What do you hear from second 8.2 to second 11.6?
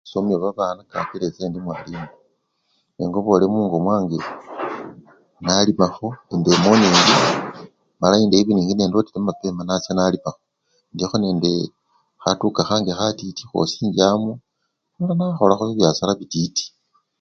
""in the evening"" nendotele mapema nacha nalimakho, indikho nende